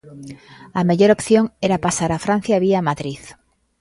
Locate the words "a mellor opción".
0.79-1.45